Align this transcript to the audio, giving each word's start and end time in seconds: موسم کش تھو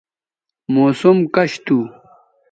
موسم 0.73 1.17
کش 1.35 1.49
تھو 1.65 1.77